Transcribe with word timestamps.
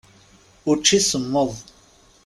Učči 0.71 0.99
semmeḍ. 1.01 1.51